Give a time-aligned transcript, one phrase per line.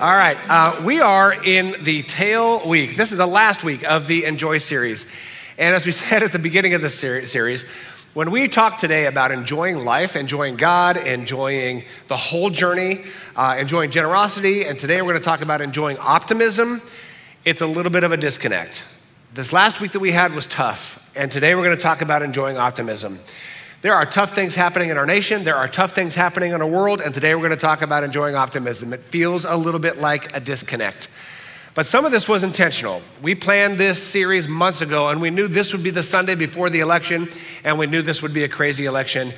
[0.00, 2.96] All right, uh, we are in the tail week.
[2.96, 5.04] This is the last week of the Enjoy series.
[5.58, 7.64] And as we said at the beginning of this series,
[8.14, 13.04] when we talk today about enjoying life, enjoying God, enjoying the whole journey,
[13.36, 16.80] uh, enjoying generosity, and today we're going to talk about enjoying optimism,
[17.44, 18.88] it's a little bit of a disconnect.
[19.34, 22.22] This last week that we had was tough, and today we're going to talk about
[22.22, 23.18] enjoying optimism.
[23.82, 26.68] There are tough things happening in our nation, there are tough things happening in our
[26.68, 28.92] world, and today we're going to talk about enjoying optimism.
[28.92, 31.08] It feels a little bit like a disconnect.
[31.72, 33.00] But some of this was intentional.
[33.22, 36.68] We planned this series months ago, and we knew this would be the Sunday before
[36.68, 37.30] the election,
[37.64, 39.32] and we knew this would be a crazy election,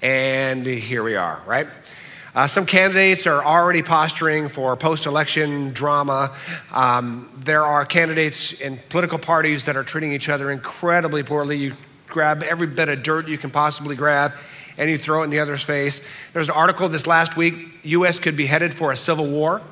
[0.00, 1.66] and here we are, right?
[2.34, 6.34] Uh, some candidates are already posturing for post election drama.
[6.72, 11.58] Um, there are candidates in political parties that are treating each other incredibly poorly.
[11.58, 11.76] You
[12.12, 14.32] grab every bit of dirt you can possibly grab
[14.78, 16.06] and you throw it in the other's face.
[16.32, 19.62] There's an article this last week US could be headed for a civil war.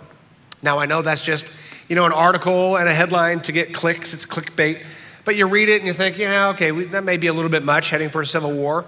[0.62, 1.46] Now, I know that's just,
[1.88, 4.82] you know, an article and a headline to get clicks, it's clickbait.
[5.24, 7.50] But you read it and you think, yeah, okay, we, that may be a little
[7.50, 8.84] bit much heading for a civil war.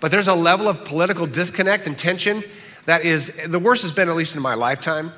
[0.00, 2.42] But there's a level of political disconnect and tension
[2.84, 5.12] that is the worst has been, at least in my lifetime.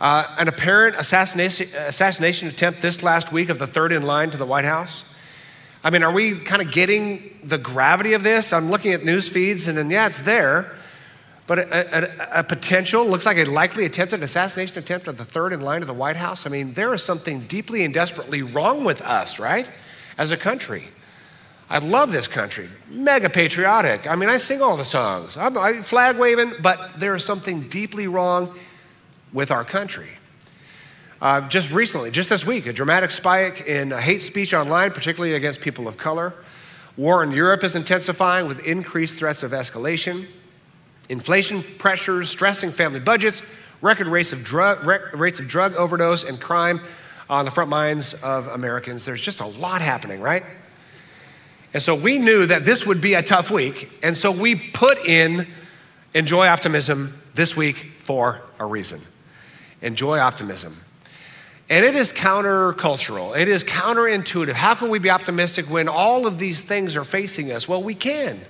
[0.00, 4.36] Uh, an apparent assassination, assassination attempt this last week of the third in line to
[4.36, 5.15] the White House.
[5.86, 8.52] I mean, are we kind of getting the gravity of this?
[8.52, 10.74] I'm looking at news feeds and then, yeah, it's there.
[11.46, 15.52] But a, a, a, potential, looks like a likely attempted assassination attempt at the third
[15.52, 16.44] in line to the White House.
[16.44, 19.70] I mean, there is something deeply and desperately wrong with us, right?
[20.18, 20.88] As a country.
[21.70, 24.10] I love this country, mega patriotic.
[24.10, 27.68] I mean, I sing all the songs, I'm, I'm flag waving, but there is something
[27.68, 28.52] deeply wrong
[29.32, 30.08] with our country.
[31.20, 35.62] Uh, just recently, just this week, a dramatic spike in hate speech online, particularly against
[35.62, 36.34] people of color.
[36.96, 40.26] War in Europe is intensifying with increased threats of escalation.
[41.08, 44.84] Inflation pressures, stressing family budgets, record rates of drug,
[45.14, 46.80] rates of drug overdose and crime
[47.30, 49.04] on the front minds of Americans.
[49.04, 50.44] There's just a lot happening, right?
[51.72, 53.90] And so we knew that this would be a tough week.
[54.02, 55.46] And so we put in
[56.14, 59.00] Enjoy Optimism this week for a reason.
[59.82, 60.74] Enjoy Optimism.
[61.68, 63.36] And it is countercultural.
[63.36, 64.52] It is counterintuitive.
[64.52, 67.66] How can we be optimistic when all of these things are facing us?
[67.66, 68.40] Well, we can.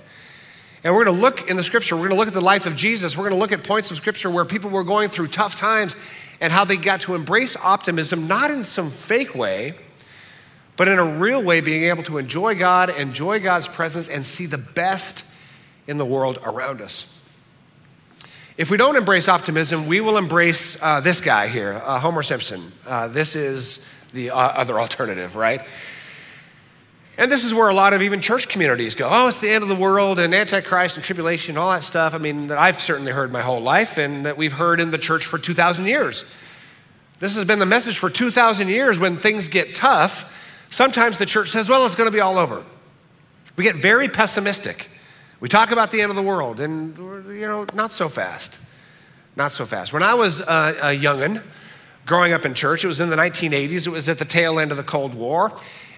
[0.83, 2.67] And we're going to look in the scripture, we're going to look at the life
[2.67, 3.17] of Jesus.
[3.17, 5.95] We're going to look at points of scripture where people were going through tough times
[6.39, 9.73] and how they got to embrace optimism, not in some fake way,
[10.75, 14.45] but in a real way, being able to enjoy God, enjoy God's presence, and see
[14.45, 15.25] the best
[15.87, 17.16] in the world around us.
[18.57, 22.71] If we don't embrace optimism, we will embrace uh, this guy here, uh, Homer Simpson.
[22.87, 25.61] Uh, this is the uh, other alternative, right?
[27.19, 29.61] And this is where a lot of even church communities go, oh, it's the end
[29.61, 32.15] of the world and Antichrist and tribulation, and all that stuff.
[32.15, 34.97] I mean, that I've certainly heard my whole life and that we've heard in the
[34.97, 36.25] church for 2,000 years.
[37.19, 40.33] This has been the message for 2,000 years when things get tough.
[40.69, 42.65] Sometimes the church says, well, it's going to be all over.
[43.55, 44.89] We get very pessimistic.
[45.39, 48.59] We talk about the end of the world, and, you know, not so fast.
[49.35, 49.93] Not so fast.
[49.93, 51.43] When I was uh, a youngin',
[52.07, 54.71] growing up in church, it was in the 1980s, it was at the tail end
[54.71, 55.51] of the Cold War,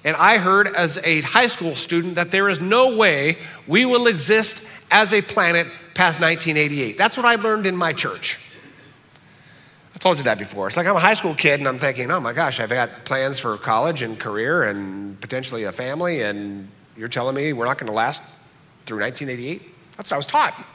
[0.04, 4.08] and I heard as a high school student that there is no way we will
[4.08, 6.98] exist as a planet past 1988.
[6.98, 8.40] That's what I learned in my church.
[9.96, 10.68] I told you that before.
[10.68, 13.06] It's like I'm a high school kid and I'm thinking, oh my gosh, I've got
[13.06, 16.68] plans for college and career and potentially a family, and
[16.98, 18.22] you're telling me we're not going to last
[18.90, 19.62] through 1988.
[19.96, 20.66] That's what I was taught.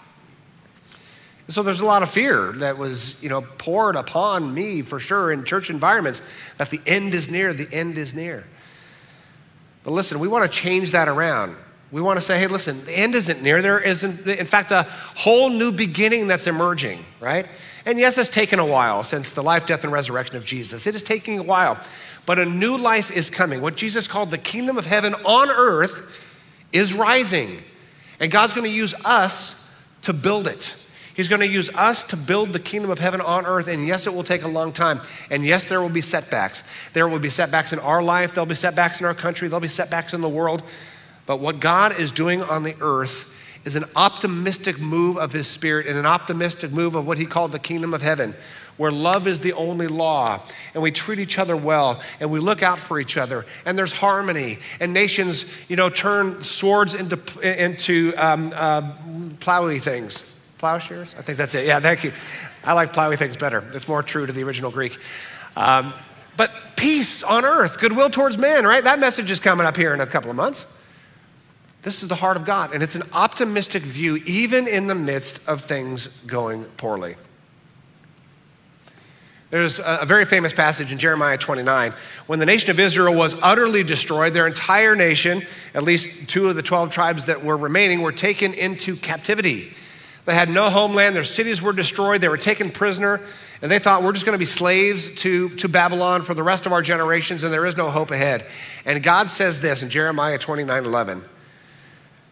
[1.49, 5.31] So there's a lot of fear that was, you know, poured upon me for sure
[5.31, 6.23] in church environments
[6.57, 8.45] that the end is near, the end is near.
[9.83, 11.55] But listen, we want to change that around.
[11.93, 13.61] We want to say, hey, listen, the end isn't near.
[13.61, 17.47] There isn't, in fact, a whole new beginning that's emerging, right?
[17.85, 20.87] And yes, it's taken a while since the life, death, and resurrection of Jesus.
[20.87, 21.79] It is taking a while,
[22.25, 23.61] but a new life is coming.
[23.61, 26.11] What Jesus called the kingdom of heaven on earth
[26.73, 27.63] is rising.
[28.21, 29.71] And God's going to use us
[30.03, 30.77] to build it.
[31.15, 33.69] He's going to use us to build the kingdom of heaven on earth.
[33.69, 35.01] And yes, it will take a long time.
[35.31, 36.65] And yes, there will be setbacks.
[36.93, 39.69] There will be setbacks in our life, there'll be setbacks in our country, there'll be
[39.69, 40.63] setbacks in the world.
[41.27, 43.31] But what God is doing on the earth
[43.65, 47.53] is an optimistic move of His Spirit and an optimistic move of what He called
[47.53, 48.35] the kingdom of heaven,
[48.77, 50.41] where love is the only law,
[50.75, 53.93] and we treat each other well, and we look out for each other, and there's
[53.93, 58.83] harmony, and nations, you know, turn swords into, into um, uh,
[59.39, 60.35] plowy things.
[60.59, 61.15] Plowshares?
[61.19, 61.67] I think that's it.
[61.67, 62.13] Yeah, thank you.
[62.65, 63.63] I like plowy things better.
[63.75, 64.97] It's more true to the original Greek.
[65.57, 65.93] Um,
[66.37, 68.83] but peace on earth, goodwill towards men, right?
[68.83, 70.81] That message is coming up here in a couple of months.
[71.83, 75.47] This is the heart of God, and it's an optimistic view, even in the midst
[75.47, 77.17] of things going poorly.
[79.51, 81.93] There's a very famous passage in Jeremiah 29.
[82.27, 85.43] When the nation of Israel was utterly destroyed, their entire nation,
[85.75, 89.73] at least two of the 12 tribes that were remaining, were taken into captivity.
[90.25, 93.21] They had no homeland, their cities were destroyed, they were taken prisoner,
[93.61, 96.67] and they thought, we're just going to be slaves to, to Babylon for the rest
[96.67, 98.47] of our generations, and there is no hope ahead.
[98.87, 101.25] And God says this in Jeremiah 29 11.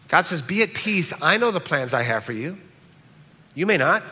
[0.07, 1.13] God says, Be at peace.
[1.21, 2.57] I know the plans I have for you.
[3.55, 4.03] You may not,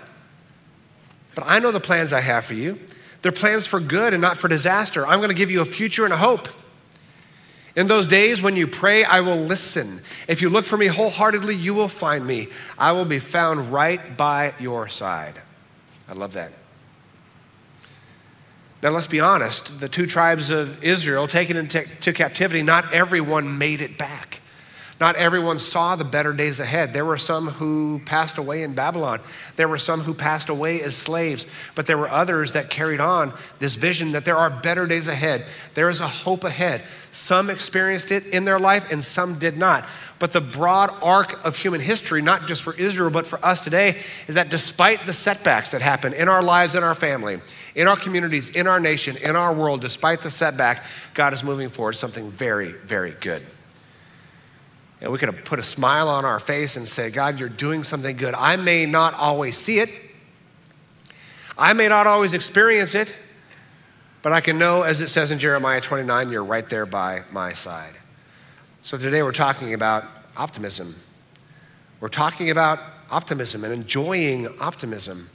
[1.36, 2.80] but I know the plans I have for you.
[3.22, 5.06] They're plans for good and not for disaster.
[5.06, 6.48] I'm going to give you a future and a hope.
[7.76, 10.02] In those days when you pray, I will listen.
[10.28, 12.48] If you look for me wholeheartedly, you will find me.
[12.78, 15.42] I will be found right by your side.
[16.10, 16.52] I love that.
[18.84, 23.80] Now, let's be honest the two tribes of Israel taken into captivity, not everyone made
[23.80, 24.41] it back.
[25.02, 26.94] Not everyone saw the better days ahead.
[26.94, 29.20] There were some who passed away in Babylon.
[29.56, 33.34] There were some who passed away as slaves, but there were others that carried on
[33.58, 35.48] this vision that there are better days ahead.
[35.74, 36.84] There is a hope ahead.
[37.10, 39.90] Some experienced it in their life and some did not.
[40.20, 44.04] But the broad arc of human history, not just for Israel, but for us today,
[44.28, 47.42] is that despite the setbacks that happen in our lives, in our family,
[47.74, 51.70] in our communities, in our nation, in our world, despite the setback, God is moving
[51.70, 53.48] forward something very, very good.
[55.02, 58.16] And we could put a smile on our face and say, God, you're doing something
[58.16, 58.36] good.
[58.36, 59.90] I may not always see it,
[61.58, 63.14] I may not always experience it,
[64.22, 67.54] but I can know, as it says in Jeremiah 29, you're right there by my
[67.54, 67.96] side.
[68.84, 70.06] So today we're talking about
[70.38, 70.96] optimism.
[72.00, 75.30] We're talking about optimism and enjoying optimism.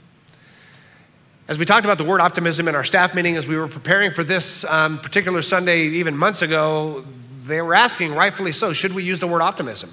[1.47, 4.11] As we talked about the word optimism in our staff meeting as we were preparing
[4.11, 7.05] for this um, particular Sunday, even months ago,
[7.47, 9.89] they were asking, rightfully so, should we use the word optimism?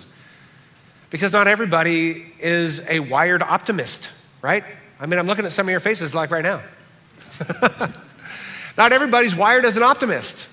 [1.11, 4.11] Because not everybody is a wired optimist,
[4.43, 4.65] right?
[4.99, 6.63] I mean, I'm looking at some of your faces like right now.
[8.77, 10.49] not everybody's wired as an optimist.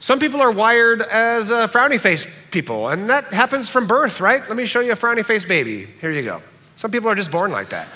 [0.00, 4.46] Some people are wired as a frowny face people, and that happens from birth, right?
[4.46, 5.86] Let me show you a frowny face baby.
[6.00, 6.40] Here you go.
[6.76, 7.88] Some people are just born like that.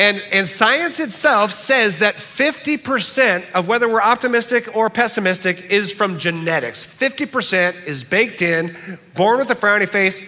[0.00, 6.18] And, and science itself says that 50% of whether we're optimistic or pessimistic is from
[6.18, 6.82] genetics.
[6.82, 8.74] 50% is baked in,
[9.14, 10.22] born with a frowny face.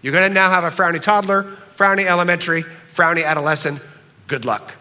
[0.00, 3.82] You're gonna now have a frowny toddler, frowny elementary, frowny adolescent.
[4.28, 4.74] Good luck.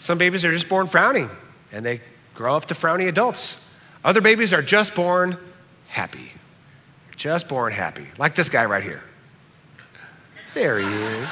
[0.00, 1.30] Some babies are just born frowny
[1.72, 2.02] and they
[2.34, 3.74] grow up to frowny adults.
[4.04, 5.38] Other babies are just born
[5.88, 6.30] happy.
[7.16, 8.04] Just born happy.
[8.18, 9.02] Like this guy right here.
[10.52, 11.28] There he is.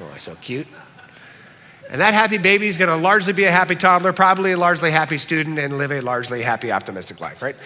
[0.00, 0.66] Oh, so cute.
[1.90, 4.90] And that happy baby is going to largely be a happy toddler, probably a largely
[4.90, 7.56] happy student, and live a largely happy, optimistic life, right?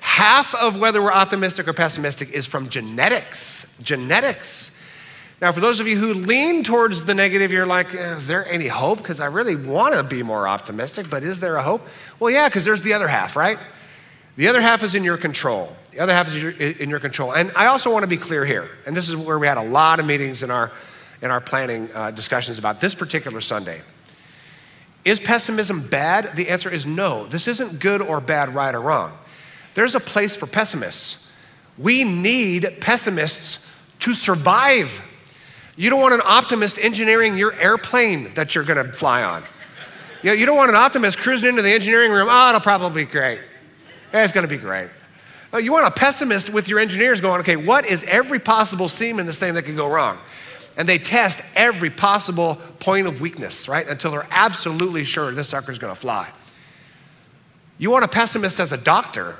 [0.00, 3.78] Half of whether we're optimistic or pessimistic is from genetics.
[3.82, 4.80] Genetics.
[5.40, 8.46] Now, for those of you who lean towards the negative, you're like, eh, is there
[8.46, 8.98] any hope?
[8.98, 11.86] Because I really want to be more optimistic, but is there a hope?
[12.18, 13.58] Well, yeah, because there's the other half, right?
[14.36, 15.74] The other half is in your control.
[15.92, 17.32] The other half is in your control.
[17.32, 19.62] And I also want to be clear here, and this is where we had a
[19.62, 20.70] lot of meetings in our
[21.22, 23.80] in our planning uh, discussions about this particular Sunday.
[25.04, 26.36] Is pessimism bad?
[26.36, 27.26] The answer is no.
[27.26, 29.16] This isn't good or bad, right or wrong.
[29.74, 31.30] There's a place for pessimists.
[31.78, 35.02] We need pessimists to survive.
[35.76, 39.42] You don't want an optimist engineering your airplane that you're gonna fly on.
[40.22, 43.06] You, know, you don't want an optimist cruising into the engineering room, oh, it'll probably
[43.06, 43.40] be great.
[44.12, 44.90] Yeah, it's gonna be great.
[45.58, 49.26] You want a pessimist with your engineers going, okay, what is every possible seam in
[49.26, 50.18] this thing that could go wrong?
[50.76, 53.86] And they test every possible point of weakness, right?
[53.86, 56.28] Until they're absolutely sure this sucker's gonna fly.
[57.78, 59.36] You want a pessimist as a doctor.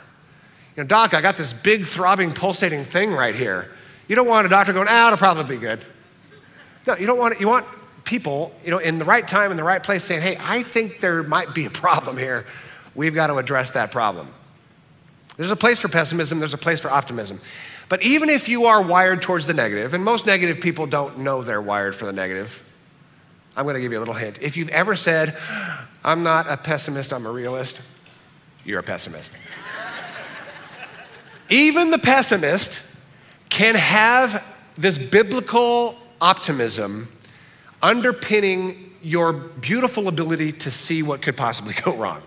[0.77, 3.71] You know, doc, I got this big throbbing, pulsating thing right here.
[4.09, 5.85] You don't want a doctor going, ah, it'll probably be good.
[6.87, 7.41] No, you don't want it.
[7.41, 7.67] You want
[8.05, 11.01] people, you know, in the right time, in the right place saying, hey, I think
[11.01, 12.47] there might be a problem here.
[12.95, 14.27] We've got to address that problem.
[15.37, 17.41] There's a place for pessimism, there's a place for optimism.
[17.91, 21.43] But even if you are wired towards the negative, and most negative people don't know
[21.43, 22.63] they're wired for the negative,
[23.57, 24.39] I'm going to give you a little hint.
[24.41, 25.37] If you've ever said,
[26.05, 27.83] I'm not a pessimist, I'm a realist,
[28.65, 29.33] you're a pessimist.
[31.51, 32.85] even the pessimist
[33.49, 37.09] can have this biblical optimism
[37.83, 42.23] underpinning your beautiful ability to see what could possibly go wrong.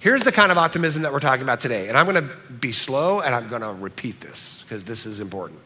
[0.00, 1.88] Here's the kind of optimism that we're talking about today.
[1.88, 5.20] And I'm going to be slow and I'm going to repeat this because this is
[5.20, 5.60] important.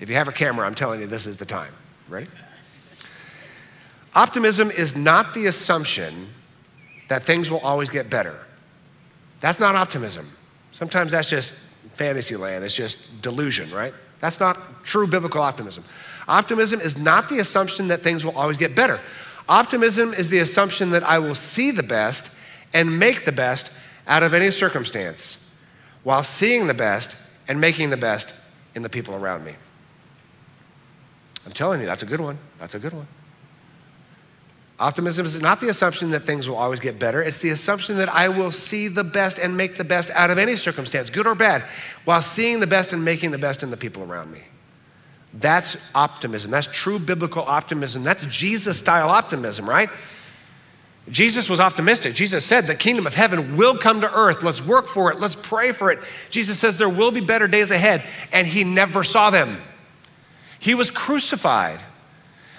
[0.00, 1.72] If you have a camera, I'm telling you this is the time.
[2.08, 2.26] Ready?
[4.14, 6.28] Optimism is not the assumption
[7.08, 8.38] that things will always get better.
[9.40, 10.28] That's not optimism.
[10.72, 11.52] Sometimes that's just
[11.92, 13.92] fantasy land, it's just delusion, right?
[14.20, 15.84] That's not true biblical optimism.
[16.28, 19.00] Optimism is not the assumption that things will always get better.
[19.48, 22.36] Optimism is the assumption that I will see the best
[22.72, 25.50] and make the best out of any circumstance
[26.02, 27.16] while seeing the best
[27.48, 28.34] and making the best
[28.74, 29.54] in the people around me.
[31.44, 32.38] I'm telling you, that's a good one.
[32.58, 33.06] That's a good one.
[34.78, 37.22] Optimism is not the assumption that things will always get better.
[37.22, 40.38] It's the assumption that I will see the best and make the best out of
[40.38, 41.64] any circumstance, good or bad,
[42.06, 44.40] while seeing the best and making the best in the people around me.
[45.34, 46.50] That's optimism.
[46.50, 48.02] That's true biblical optimism.
[48.04, 49.90] That's Jesus style optimism, right?
[51.08, 52.14] Jesus was optimistic.
[52.14, 54.42] Jesus said, The kingdom of heaven will come to earth.
[54.42, 55.18] Let's work for it.
[55.18, 55.98] Let's pray for it.
[56.28, 58.04] Jesus says, There will be better days ahead.
[58.32, 59.60] And he never saw them.
[60.58, 61.80] He was crucified.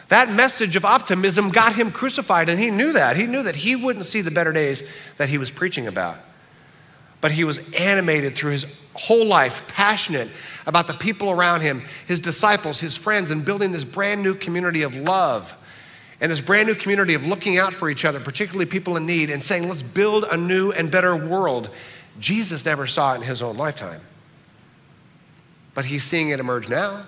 [0.09, 3.15] That message of optimism got him crucified, and he knew that.
[3.15, 4.83] He knew that he wouldn't see the better days
[5.15, 6.17] that he was preaching about.
[7.21, 10.27] But he was animated through his whole life, passionate
[10.65, 14.81] about the people around him, his disciples, his friends, and building this brand new community
[14.81, 15.55] of love
[16.21, 19.29] and this brand new community of looking out for each other, particularly people in need,
[19.29, 21.69] and saying, let's build a new and better world.
[22.19, 24.01] Jesus never saw it in his own lifetime,
[25.73, 27.07] but he's seeing it emerge now.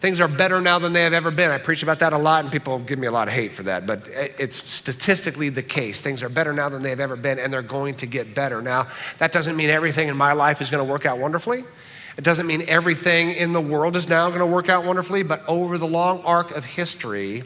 [0.00, 1.50] Things are better now than they have ever been.
[1.50, 3.64] I preach about that a lot, and people give me a lot of hate for
[3.64, 6.00] that, but it's statistically the case.
[6.00, 8.62] Things are better now than they have ever been, and they're going to get better.
[8.62, 8.86] Now,
[9.18, 11.64] that doesn't mean everything in my life is going to work out wonderfully.
[12.18, 15.48] It doesn't mean everything in the world is now going to work out wonderfully, but
[15.48, 17.44] over the long arc of history,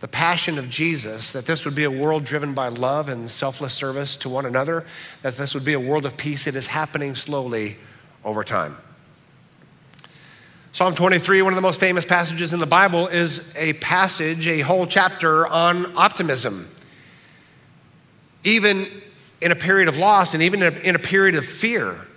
[0.00, 3.72] the passion of Jesus, that this would be a world driven by love and selfless
[3.72, 4.84] service to one another,
[5.22, 7.76] that this would be a world of peace, it is happening slowly
[8.24, 8.76] over time.
[10.72, 14.58] Psalm 23, one of the most famous passages in the Bible, is a passage, a
[14.62, 16.68] whole chapter on optimism.
[18.42, 18.88] Even
[19.40, 22.07] in a period of loss and even in a period of fear.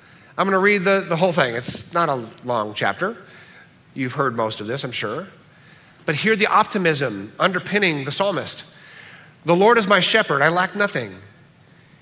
[0.42, 1.54] I'm going to read the, the whole thing.
[1.54, 3.16] It's not a long chapter.
[3.94, 5.28] You've heard most of this, I'm sure.
[6.08, 8.66] But hear the optimism underpinning the psalmist
[9.46, 11.14] The Lord is my shepherd, I lack nothing.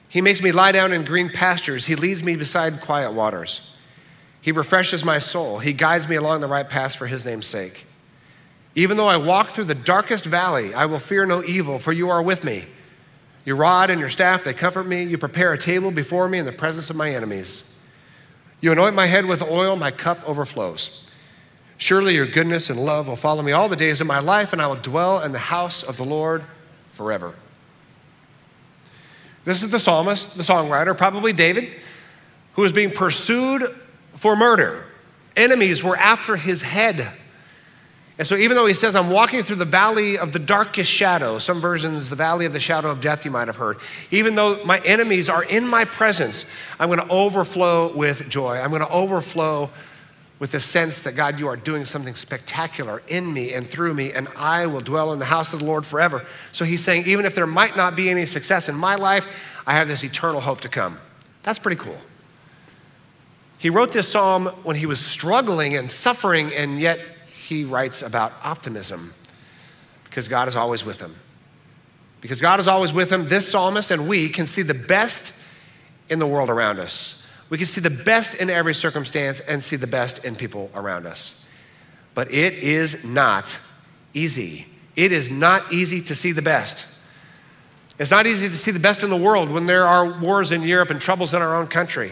[0.07, 3.75] He makes me lie down in green pastures, He leads me beside quiet waters.
[4.39, 5.59] He refreshes my soul.
[5.59, 7.85] He guides me along the right path for his name's sake.
[8.73, 12.09] Even though I walk through the darkest valley, I will fear no evil, for you
[12.09, 12.67] are with me.
[13.43, 15.03] Your rod and your staff, they comfort me.
[15.03, 17.75] You prepare a table before me in the presence of my enemies.
[18.61, 21.09] You anoint my head with oil, my cup overflows.
[21.77, 24.61] Surely your goodness and love will follow me all the days of my life, and
[24.61, 26.43] I will dwell in the house of the Lord
[26.91, 27.33] forever.
[29.45, 31.69] This is the psalmist, the songwriter, probably David,
[32.53, 33.63] who is being pursued
[34.13, 34.83] for murder.
[35.37, 37.09] Enemies were after his head.
[38.19, 41.39] And so, even though he says, I'm walking through the valley of the darkest shadow,
[41.39, 43.77] some versions, the valley of the shadow of death, you might have heard,
[44.11, 46.45] even though my enemies are in my presence,
[46.81, 48.57] I'm going to overflow with joy.
[48.57, 49.69] I'm going to overflow
[50.37, 54.11] with the sense that, God, you are doing something spectacular in me and through me,
[54.11, 56.25] and I will dwell in the house of the Lord forever.
[56.51, 59.29] So, he's saying, even if there might not be any success in my life,
[59.65, 60.99] I have this eternal hope to come.
[61.43, 61.97] That's pretty cool.
[63.59, 66.99] He wrote this psalm when he was struggling and suffering, and yet
[67.49, 69.13] he writes about optimism
[70.03, 71.15] because God is always with him.
[72.21, 75.35] Because God is always with him, this psalmist and we can see the best
[76.09, 77.27] in the world around us.
[77.49, 81.07] We can see the best in every circumstance and see the best in people around
[81.07, 81.47] us.
[82.13, 83.59] But it is not
[84.13, 84.67] easy.
[84.95, 86.99] It is not easy to see the best.
[87.97, 90.61] It's not easy to see the best in the world when there are wars in
[90.61, 92.11] Europe and troubles in our own country.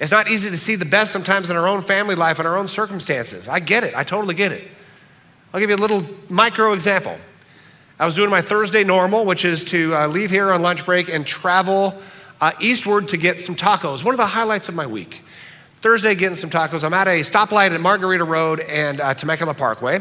[0.00, 2.56] It's not easy to see the best sometimes in our own family life and our
[2.56, 3.48] own circumstances.
[3.48, 3.94] I get it.
[3.96, 4.66] I totally get it.
[5.52, 7.16] I'll give you a little micro example.
[7.98, 11.08] I was doing my Thursday normal, which is to uh, leave here on lunch break
[11.08, 12.00] and travel
[12.40, 14.04] uh, eastward to get some tacos.
[14.04, 15.22] One of the highlights of my week.
[15.80, 16.84] Thursday, getting some tacos.
[16.84, 20.00] I'm at a stoplight at Margarita Road and uh, Temecula Parkway,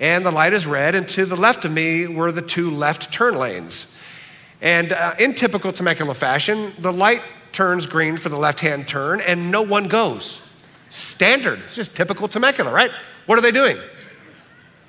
[0.00, 3.12] and the light is red, and to the left of me were the two left
[3.12, 3.98] turn lanes.
[4.60, 9.20] And uh, in typical Temecula fashion, the light turns green for the left hand turn
[9.20, 10.42] and no one goes.
[10.90, 11.60] Standard.
[11.60, 12.90] It's just typical Temecula, right?
[13.26, 13.76] What are they doing?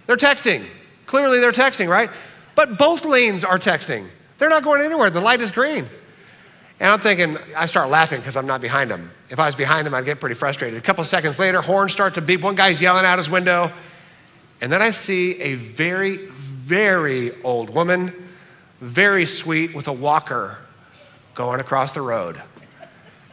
[0.08, 0.66] They're texting.
[1.06, 2.10] Clearly they're texting, right?
[2.56, 4.08] But both lanes are texting.
[4.38, 5.10] They're not going anywhere.
[5.10, 5.88] The light is green.
[6.80, 9.12] And I'm thinking, I start laughing because I'm not behind them.
[9.30, 10.80] If I was behind them, I'd get pretty frustrated.
[10.80, 12.42] A couple seconds later, horns start to beep.
[12.42, 13.72] One guy's yelling out his window.
[14.62, 18.14] And then I see a very, very old woman,
[18.80, 20.58] very sweet, with a walker
[21.40, 22.36] going across the road.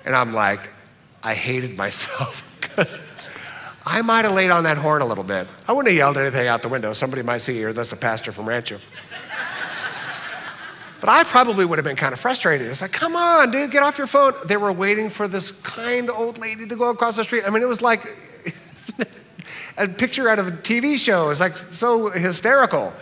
[0.04, 0.70] And I'm like,
[1.24, 3.00] I hated myself because
[3.84, 5.48] I might have laid on that horn a little bit.
[5.66, 6.92] I wouldn't have yelled anything out the window.
[6.92, 8.78] Somebody might see, or that's the pastor from Rancho.
[11.00, 12.68] But I probably would have been kind of frustrated.
[12.68, 14.34] It's like, come on, dude, get off your phone.
[14.46, 17.42] They were waiting for this kind old lady to go across the street.
[17.44, 18.04] I mean, it was like,
[19.76, 21.30] a picture out of a TV show.
[21.30, 22.94] It's like so hysterical,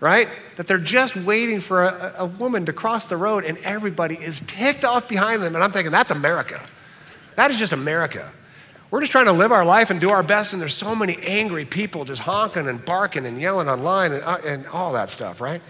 [0.00, 0.28] right?
[0.56, 4.40] That they're just waiting for a, a woman to cross the road and everybody is
[4.40, 5.54] ticked off behind them.
[5.54, 6.60] And I'm thinking, that's America.
[7.36, 8.30] That is just America.
[8.90, 11.16] We're just trying to live our life and do our best, and there's so many
[11.22, 15.40] angry people just honking and barking and yelling online and, uh, and all that stuff,
[15.40, 15.60] right?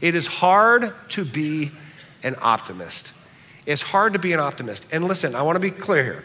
[0.00, 1.70] It is hard to be
[2.24, 3.16] an optimist.
[3.64, 4.92] It's hard to be an optimist.
[4.92, 6.24] And listen, I want to be clear here.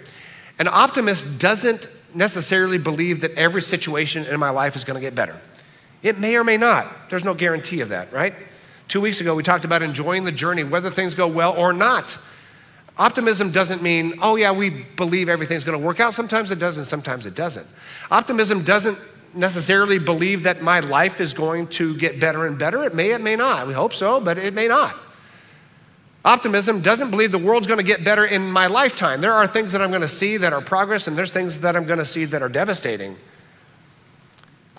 [0.58, 5.13] An optimist doesn't necessarily believe that every situation in my life is going to get
[5.13, 5.39] better.
[6.01, 7.10] It may or may not.
[7.10, 8.34] There's no guarantee of that, right?
[8.88, 12.18] Two weeks ago, we talked about enjoying the journey, whether things go well or not.
[12.98, 16.13] Optimism doesn't mean, oh, yeah, we believe everything's going to work out.
[16.13, 17.68] Sometimes it does, and sometimes it doesn't.
[18.12, 18.98] Optimism doesn't
[19.34, 22.84] necessarily believe that my life is going to get better and better.
[22.84, 23.68] It may, it may not.
[23.68, 24.98] We hope so, but it may not.
[26.25, 29.22] Optimism doesn't believe the world's going to get better in my lifetime.
[29.22, 31.75] There are things that I'm going to see that are progress, and there's things that
[31.75, 33.15] I'm going to see that are devastating.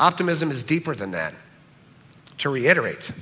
[0.01, 1.35] Optimism is deeper than that.
[2.39, 3.13] To reiterate,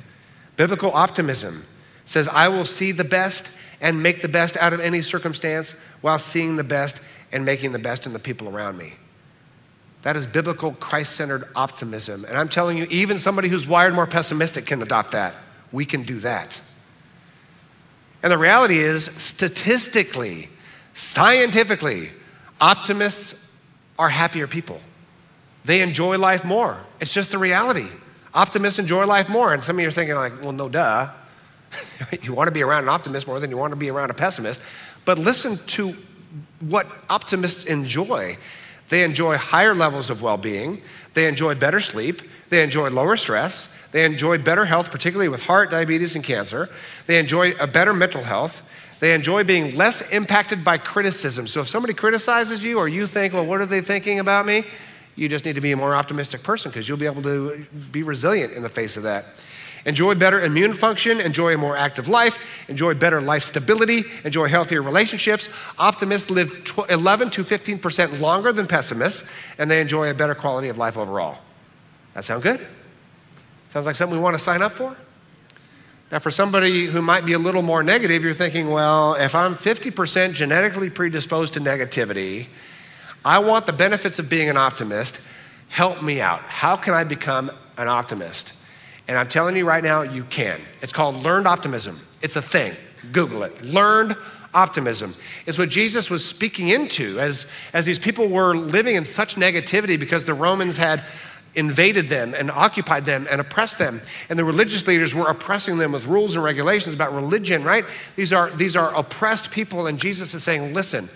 [0.56, 1.64] biblical optimism
[2.04, 6.18] says, I will see the best and make the best out of any circumstance while
[6.18, 8.94] seeing the best and making the best in the people around me.
[10.02, 12.24] That is biblical, Christ centered optimism.
[12.24, 15.34] And I'm telling you, even somebody who's wired more pessimistic can adopt that.
[15.72, 16.60] We can do that.
[18.22, 20.48] And the reality is, statistically,
[20.92, 22.10] scientifically,
[22.60, 23.52] optimists
[23.98, 24.80] are happier people.
[25.68, 26.80] They enjoy life more.
[26.98, 27.88] It's just the reality.
[28.32, 29.52] Optimists enjoy life more.
[29.52, 31.12] And some of you are thinking, like, well, no, duh.
[32.22, 34.14] you want to be around an optimist more than you want to be around a
[34.14, 34.62] pessimist.
[35.04, 35.94] But listen to
[36.60, 38.38] what optimists enjoy.
[38.88, 40.80] They enjoy higher levels of well being,
[41.12, 45.70] they enjoy better sleep, they enjoy lower stress, they enjoy better health, particularly with heart,
[45.70, 46.70] diabetes, and cancer.
[47.04, 48.66] They enjoy a better mental health.
[49.00, 51.46] They enjoy being less impacted by criticism.
[51.46, 54.64] So if somebody criticizes you or you think, well, what are they thinking about me?
[55.18, 58.04] You just need to be a more optimistic person because you'll be able to be
[58.04, 59.24] resilient in the face of that.
[59.84, 64.80] Enjoy better immune function, enjoy a more active life, enjoy better life stability, enjoy healthier
[64.80, 65.48] relationships.
[65.76, 69.28] Optimists live 11 to 15% longer than pessimists,
[69.58, 71.38] and they enjoy a better quality of life overall.
[72.14, 72.64] That sound good?
[73.70, 74.96] Sounds like something we want to sign up for?
[76.12, 79.54] Now, for somebody who might be a little more negative, you're thinking, well, if I'm
[79.54, 82.46] 50% genetically predisposed to negativity,
[83.28, 85.20] I want the benefits of being an optimist.
[85.68, 86.40] Help me out.
[86.44, 88.54] How can I become an optimist?
[89.06, 90.58] And I'm telling you right now, you can.
[90.80, 91.98] It's called learned optimism.
[92.22, 92.74] It's a thing.
[93.12, 93.62] Google it.
[93.62, 94.16] Learned
[94.54, 95.12] optimism
[95.44, 100.00] is what Jesus was speaking into as, as these people were living in such negativity
[100.00, 101.04] because the Romans had
[101.54, 104.00] invaded them and occupied them and oppressed them.
[104.30, 107.84] And the religious leaders were oppressing them with rules and regulations about religion, right?
[108.16, 111.10] These are, these are oppressed people, and Jesus is saying, listen,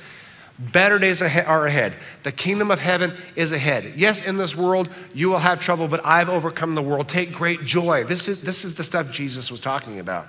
[0.58, 1.94] better days are ahead.
[2.22, 3.92] The kingdom of heaven is ahead.
[3.96, 7.08] Yes, in this world you will have trouble, but I've overcome the world.
[7.08, 8.04] Take great joy.
[8.04, 10.28] This is, this is the stuff Jesus was talking about.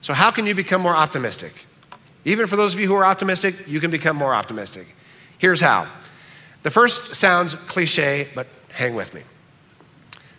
[0.00, 1.64] So, how can you become more optimistic?
[2.24, 4.94] Even for those of you who are optimistic, you can become more optimistic.
[5.38, 5.86] Here's how.
[6.62, 8.46] The first sounds cliche, but
[8.78, 9.22] Hang with me.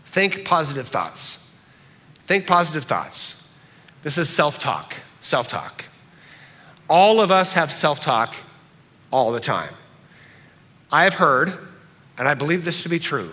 [0.05, 1.53] Think positive thoughts.
[2.21, 3.49] Think positive thoughts.
[4.01, 5.83] This is self talk, self talk.
[6.89, 8.35] All of us have self talk
[9.11, 9.73] all the time.
[10.91, 11.57] I have heard,
[12.17, 13.31] and I believe this to be true,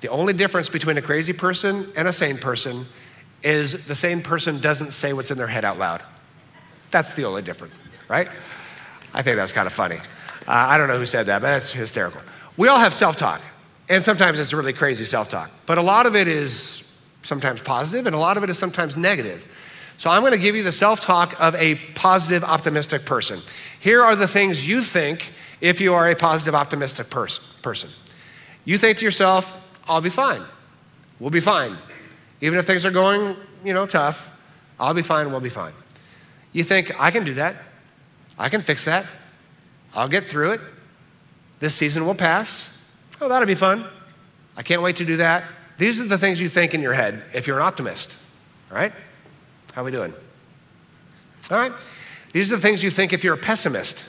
[0.00, 2.86] the only difference between a crazy person and a sane person
[3.42, 6.02] is the sane person doesn't say what's in their head out loud.
[6.90, 8.28] That's the only difference, right?
[9.14, 9.96] I think that was kind of funny.
[9.96, 10.00] Uh,
[10.48, 12.20] I don't know who said that, but that's hysterical.
[12.56, 13.40] We all have self talk.
[13.88, 15.50] And sometimes it's really crazy self talk.
[15.66, 18.96] But a lot of it is sometimes positive, and a lot of it is sometimes
[18.96, 19.44] negative.
[19.96, 23.40] So I'm going to give you the self talk of a positive, optimistic person.
[23.78, 27.90] Here are the things you think if you are a positive, optimistic pers- person.
[28.64, 30.42] You think to yourself, I'll be fine.
[31.18, 31.76] We'll be fine.
[32.40, 34.36] Even if things are going, you know, tough,
[34.78, 35.72] I'll be fine, we'll be fine.
[36.52, 37.56] You think, I can do that.
[38.38, 39.06] I can fix that.
[39.94, 40.60] I'll get through it.
[41.60, 42.84] This season will pass.
[43.20, 43.84] Oh, that'll be fun.
[44.56, 45.44] I can't wait to do that.
[45.78, 48.20] These are the things you think in your head if you're an optimist.
[48.70, 48.92] All right?
[49.72, 50.12] How are we doing?
[51.50, 51.72] All right?
[52.32, 54.08] These are the things you think if you're a pessimist.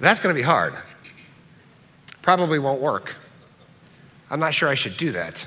[0.00, 0.76] That's going to be hard.
[2.22, 3.16] Probably won't work.
[4.30, 5.46] I'm not sure I should do that.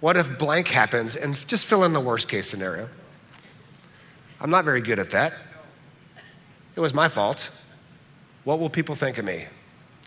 [0.00, 2.88] What if blank happens and just fill in the worst case scenario?
[4.40, 5.34] I'm not very good at that.
[6.74, 7.62] It was my fault.
[8.44, 9.46] What will people think of me?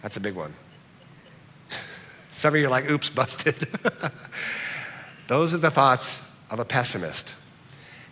[0.01, 0.53] That's a big one.
[2.31, 3.67] Some of you are like, oops, busted.
[5.27, 7.35] Those are the thoughts of a pessimist.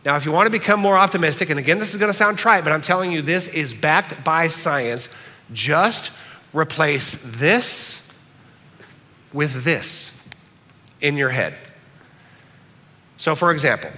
[0.03, 2.37] Now, if you want to become more optimistic, and again, this is going to sound
[2.37, 5.09] trite, but I'm telling you, this is backed by science.
[5.53, 6.11] Just
[6.53, 8.17] replace this
[9.31, 10.27] with this
[11.01, 11.55] in your head.
[13.17, 13.91] So, for example,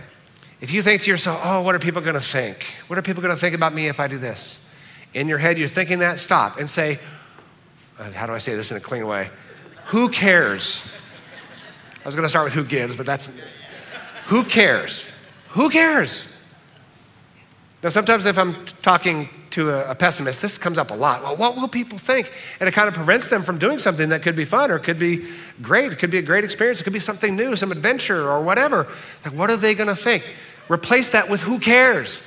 [0.59, 2.63] if you think to yourself, oh, what are people gonna think?
[2.87, 4.69] What are people gonna think about me if I do this?
[5.13, 6.99] In your head, you're thinking that, stop and say,
[7.99, 9.29] uh, how do I say this in a clean way?
[9.85, 10.89] Who cares?
[12.03, 13.29] I was gonna start with who gives, but that's,
[14.25, 15.07] who cares?
[15.49, 16.29] Who cares?
[17.81, 21.21] Now, sometimes if I'm talking to a, a, pessimist, this comes up a lot.
[21.21, 22.31] Well, what will people think?
[22.59, 24.97] And it kind of prevents them from doing something that could be fun or could
[24.97, 25.27] be
[25.61, 25.91] great.
[25.91, 26.79] It could be a great experience.
[26.79, 28.87] It could be something new, some adventure or whatever.
[29.23, 30.25] Like, what are they going to think?
[30.69, 32.21] Replace that with who cares?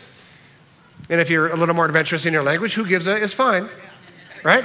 [1.09, 3.69] And if you're a little more adventurous in your language, who gives a is fine,
[4.45, 4.65] right?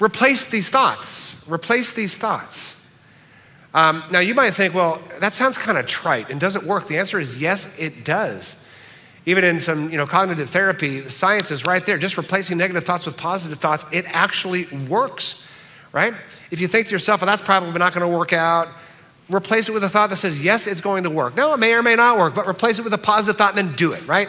[0.00, 1.46] Replace these thoughts.
[1.48, 2.79] Replace these thoughts.
[3.72, 6.88] Um, now, you might think, well, that sounds kind of trite and doesn't work?
[6.88, 8.66] The answer is yes, it does.
[9.26, 11.98] Even in some you know, cognitive therapy, the science is right there.
[11.98, 15.46] Just replacing negative thoughts with positive thoughts, it actually works,
[15.92, 16.14] right?
[16.50, 18.68] If you think to yourself, well, that's probably not going to work out,
[19.28, 21.36] replace it with a thought that says, yes, it's going to work.
[21.36, 23.68] No, it may or may not work, but replace it with a positive thought and
[23.68, 24.28] then do it, right?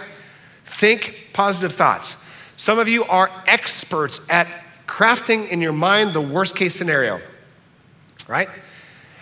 [0.65, 2.27] Think positive thoughts.
[2.57, 4.47] Some of you are experts at
[4.85, 7.21] crafting in your mind the worst case scenario,
[8.27, 8.49] right?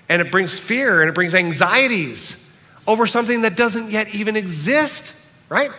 [0.10, 2.52] And it brings fear and it brings anxieties
[2.88, 5.15] over something that doesn't yet even exist
[5.50, 5.72] right?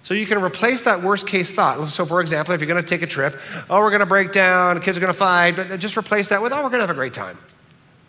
[0.00, 1.86] So you can replace that worst case thought.
[1.86, 3.38] So, for example, if you're going to take a trip,
[3.70, 6.42] oh, we're going to break down, kids are going to fight, but just replace that
[6.42, 7.38] with, oh, we're going to have a great time.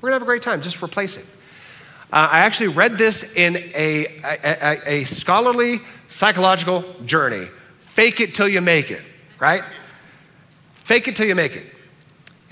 [0.02, 0.62] We're going to have a great time.
[0.62, 1.26] Just replace it.
[2.12, 7.48] Uh, I actually read this in a, a, a, scholarly psychological journey.
[7.80, 9.04] Fake it till you make it,
[9.40, 9.64] right?
[10.76, 11.66] Fake it till you make it.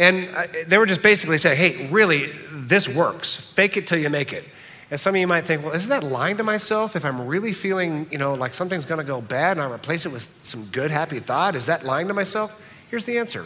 [0.02, 3.36] And uh, they were just basically saying, hey, really, this works.
[3.36, 4.44] Fake it till you make it.
[4.90, 6.96] And some of you might think, well, isn't that lying to myself?
[6.96, 10.12] If I'm really feeling, you know, like something's gonna go bad and I replace it
[10.12, 12.60] with some good, happy thought, is that lying to myself?
[12.90, 13.46] Here's the answer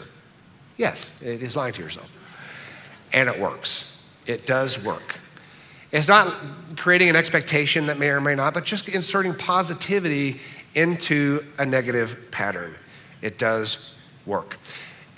[0.78, 2.10] yes, it is lying to yourself.
[3.12, 4.02] And it works.
[4.26, 5.16] It does work.
[5.92, 6.34] It's not
[6.78, 10.40] creating an expectation that may or may not, but just inserting positivity
[10.74, 12.74] into a negative pattern.
[13.20, 14.58] It does work.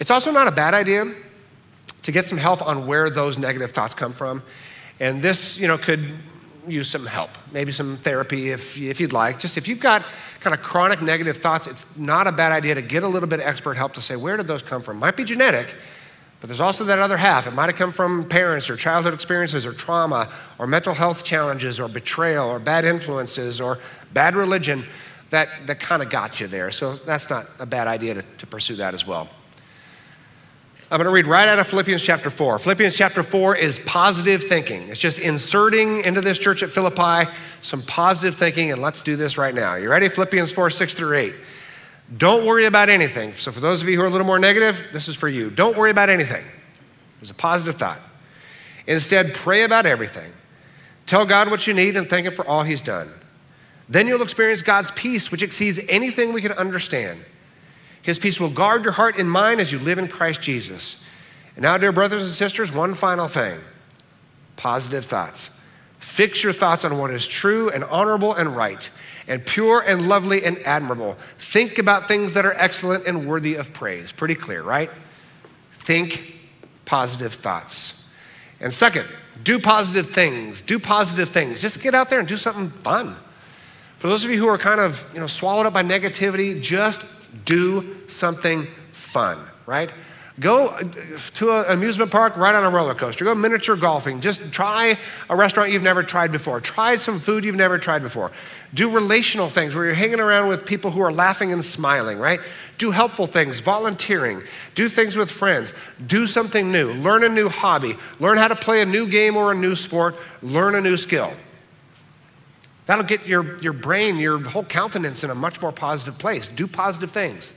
[0.01, 1.15] It's also not a bad idea
[2.09, 4.43] to get some help on where those negative thoughts come from.
[4.99, 6.17] And this, you know, could
[6.67, 9.39] use some help, maybe some therapy if, if you'd like.
[9.39, 10.07] Just if you've got
[10.41, 13.41] kind of chronic negative thoughts, it's not a bad idea to get a little bit
[13.41, 14.99] of expert help to say, where did those come from?
[14.99, 15.77] Might be genetic,
[16.41, 17.47] but there's also that other half.
[17.47, 21.79] It might have come from parents or childhood experiences or trauma or mental health challenges
[21.79, 23.81] or betrayal or bad influences or
[24.15, 24.83] bad religion
[25.29, 26.71] that, that kind of got you there.
[26.71, 29.29] So that's not a bad idea to, to pursue that as well.
[30.91, 32.59] I'm going to read right out of Philippians chapter 4.
[32.59, 34.89] Philippians chapter 4 is positive thinking.
[34.89, 39.37] It's just inserting into this church at Philippi some positive thinking, and let's do this
[39.37, 39.75] right now.
[39.75, 40.09] You ready?
[40.09, 41.35] Philippians 4 6 through 8.
[42.17, 43.35] Don't worry about anything.
[43.35, 45.51] So, for those of you who are a little more negative, this is for you.
[45.51, 46.45] Don't worry about anything.
[47.21, 48.01] It's a positive thought.
[48.87, 50.33] Instead, pray about everything.
[51.05, 53.11] Tell God what you need and thank Him for all He's done.
[53.91, 57.23] Then you'll experience God's peace, which exceeds anything we can understand.
[58.09, 61.07] His peace will guard your heart and mind as you live in Christ Jesus.
[61.57, 63.61] And now, dear brothers and sisters, one final thing
[64.57, 65.63] positive thoughts.
[65.99, 68.89] Fix your thoughts on what is true and honorable and right,
[69.27, 71.19] and pure and lovely and admirable.
[71.37, 74.11] Think about things that are excellent and worthy of praise.
[74.11, 74.91] Pretty clear, right?
[75.73, 76.39] Think
[76.87, 78.09] positive thoughts.
[78.59, 79.05] And second,
[79.45, 80.63] do positive things.
[80.63, 81.61] Do positive things.
[81.61, 83.17] Just get out there and do something fun.
[83.99, 87.05] For those of you who are kind of, you know, swallowed up by negativity, just
[87.45, 89.93] do something fun, right?
[90.41, 90.79] Go
[91.35, 93.25] to an amusement park, ride on a roller coaster.
[93.25, 94.21] Go miniature golfing.
[94.21, 94.97] Just try
[95.29, 96.61] a restaurant you've never tried before.
[96.61, 98.31] Try some food you've never tried before.
[98.73, 102.39] Do relational things where you're hanging around with people who are laughing and smiling, right?
[102.77, 104.43] Do helpful things, volunteering.
[104.77, 105.73] Do things with friends.
[106.07, 106.93] Do something new.
[106.93, 107.97] Learn a new hobby.
[108.21, 110.17] Learn how to play a new game or a new sport.
[110.41, 111.33] Learn a new skill.
[112.89, 116.49] That'll get your, your brain, your whole countenance in a much more positive place.
[116.49, 117.55] Do positive things.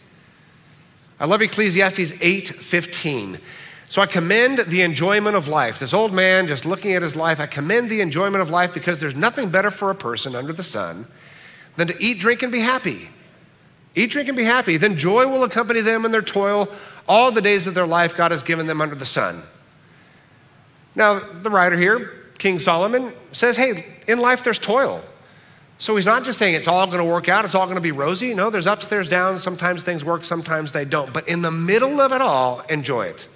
[1.21, 3.39] I love Ecclesiastes 8:15.
[3.85, 5.79] So I commend the enjoyment of life.
[5.79, 8.99] This old man just looking at his life, I commend the enjoyment of life because
[8.99, 11.07] there's nothing better for a person under the sun
[11.77, 13.07] than to eat, drink, and be happy.
[13.95, 14.75] Eat, drink, and be happy.
[14.75, 16.67] Then joy will accompany them in their toil
[17.07, 19.43] all the days of their life God has given them under the sun.
[20.93, 25.01] Now, the writer here, King Solomon, says, hey, in life there's toil.
[25.81, 27.81] So he's not just saying it's all going to work out, it's all going to
[27.81, 28.35] be rosy.
[28.35, 29.41] No, there's ups, there's downs.
[29.41, 31.11] Sometimes things work, sometimes they don't.
[31.11, 33.27] But in the middle of it all, enjoy it.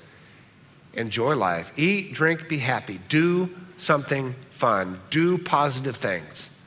[0.93, 1.71] Enjoy life.
[1.75, 2.99] Eat, drink, be happy.
[3.09, 4.99] Do something fun.
[5.09, 6.61] Do positive things.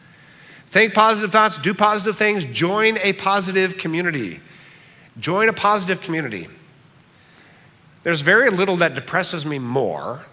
[0.67, 4.41] Think positive thoughts, do positive things, join a positive community.
[5.21, 6.49] Join a positive community.
[8.03, 10.27] There's very little that depresses me more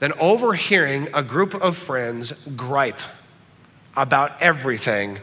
[0.00, 3.00] than overhearing a group of friends gripe
[3.96, 5.18] about everything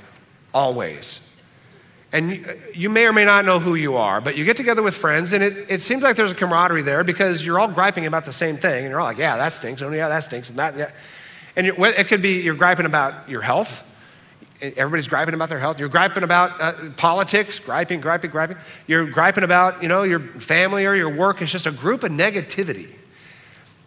[0.54, 1.26] always.
[2.12, 4.98] And you may or may not know who you are, but you get together with
[4.98, 8.26] friends, and it, it seems like there's a camaraderie there because you're all griping about
[8.26, 8.84] the same thing.
[8.84, 9.82] And you're all like, yeah, that stinks.
[9.84, 10.50] Oh, yeah, that stinks.
[10.50, 10.92] And that, yeah.
[11.56, 13.86] And it could be you're griping about your health.
[14.62, 15.80] Everybody's griping about their health.
[15.80, 18.58] You're griping about uh, politics, griping, griping, griping.
[18.88, 21.42] You're griping about, you know, your family or your work.
[21.42, 22.94] It's just a group of negativity.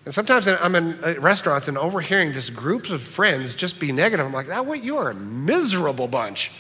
[0.05, 4.27] And sometimes I'm in uh, restaurants and overhearing just groups of friends just be negative.
[4.27, 6.51] I'm like, that way you are a miserable bunch.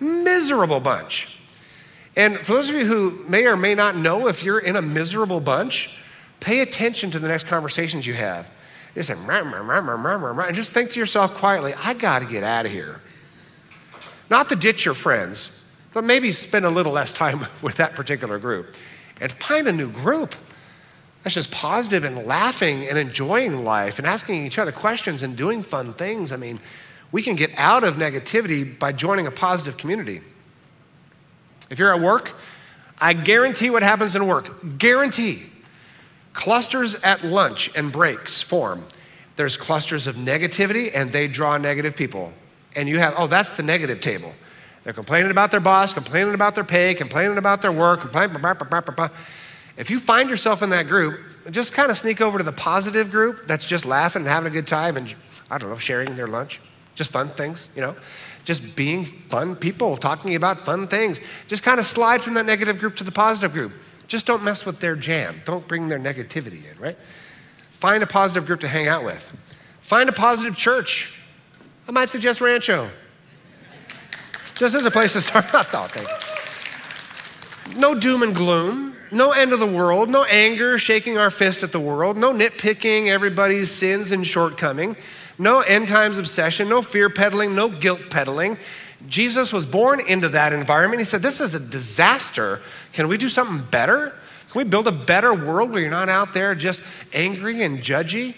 [0.00, 1.38] Miserable bunch.
[2.14, 4.82] And for those of you who may or may not know if you're in a
[4.82, 5.98] miserable bunch,
[6.40, 8.50] pay attention to the next conversations you have.
[8.94, 11.94] You say, rah, rah, rah, rah, rah, rah, and just think to yourself quietly, I
[11.94, 13.00] got to get out of here.
[14.28, 18.38] Not to ditch your friends, but maybe spend a little less time with that particular
[18.38, 18.74] group
[19.20, 20.34] and find a new group.
[21.22, 25.62] That's just positive and laughing and enjoying life and asking each other questions and doing
[25.62, 26.32] fun things.
[26.32, 26.60] I mean,
[27.10, 30.20] we can get out of negativity by joining a positive community.
[31.70, 32.32] If you're at work,
[33.00, 34.78] I guarantee what happens in work.
[34.78, 35.42] Guarantee.
[36.32, 38.84] Clusters at lunch and breaks form.
[39.36, 42.32] There's clusters of negativity and they draw negative people.
[42.76, 44.32] And you have, oh, that's the negative table.
[44.84, 48.54] They're complaining about their boss, complaining about their pay, complaining about their work, complaining, blah,
[48.54, 49.10] blah, blah,
[49.78, 51.20] if you find yourself in that group,
[51.52, 54.52] just kind of sneak over to the positive group that's just laughing and having a
[54.52, 55.14] good time and,
[55.52, 56.60] I don't know, sharing their lunch.
[56.96, 57.94] Just fun things, you know?
[58.42, 61.20] Just being fun people, talking about fun things.
[61.46, 63.72] Just kind of slide from that negative group to the positive group.
[64.08, 65.40] Just don't mess with their jam.
[65.44, 66.96] Don't bring their negativity in, right?
[67.70, 69.32] Find a positive group to hang out with.
[69.78, 71.22] Find a positive church.
[71.86, 72.90] I might suggest Rancho.
[74.56, 75.54] Just as a place to start.
[75.54, 76.08] I thought, thank
[77.74, 77.78] you.
[77.78, 81.72] No doom and gloom no end of the world, no anger, shaking our fist at
[81.72, 84.96] the world, no nitpicking everybody's sins and shortcoming,
[85.38, 88.56] no end times obsession, no fear peddling, no guilt peddling.
[89.06, 91.00] Jesus was born into that environment.
[91.00, 92.60] He said, This is a disaster.
[92.92, 94.14] Can we do something better?
[94.50, 96.80] Can we build a better world where you're not out there just
[97.12, 98.34] angry and judgy?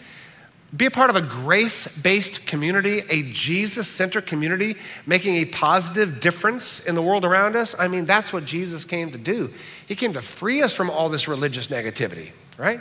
[0.77, 6.21] Be a part of a grace based community, a Jesus centered community, making a positive
[6.21, 7.75] difference in the world around us.
[7.77, 9.53] I mean, that's what Jesus came to do.
[9.89, 12.81] He came to free us from all this religious negativity, right?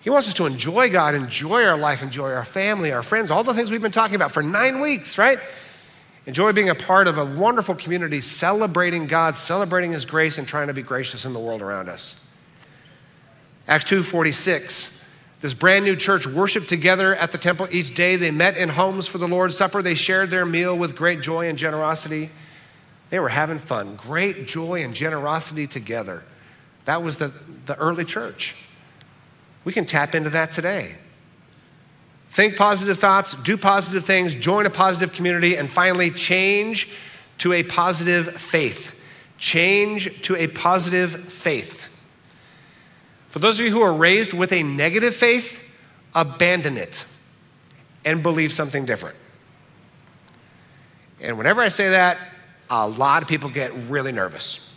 [0.00, 3.44] He wants us to enjoy God, enjoy our life, enjoy our family, our friends, all
[3.44, 5.38] the things we've been talking about for nine weeks, right?
[6.24, 10.68] Enjoy being a part of a wonderful community, celebrating God, celebrating His grace, and trying
[10.68, 12.26] to be gracious in the world around us.
[13.68, 15.01] Acts 2 46.
[15.42, 18.14] This brand new church worshiped together at the temple each day.
[18.14, 19.82] They met in homes for the Lord's Supper.
[19.82, 22.30] They shared their meal with great joy and generosity.
[23.10, 26.22] They were having fun, great joy and generosity together.
[26.84, 27.32] That was the,
[27.66, 28.54] the early church.
[29.64, 30.94] We can tap into that today.
[32.30, 36.88] Think positive thoughts, do positive things, join a positive community, and finally change
[37.38, 38.94] to a positive faith.
[39.38, 41.88] Change to a positive faith.
[43.32, 45.58] For those of you who are raised with a negative faith,
[46.14, 47.06] abandon it
[48.04, 49.16] and believe something different.
[51.18, 52.18] And whenever I say that,
[52.68, 54.70] a lot of people get really nervous.